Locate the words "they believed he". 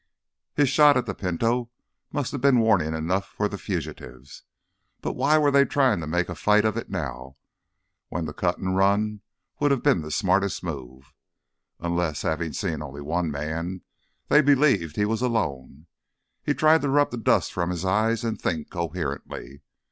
14.27-15.05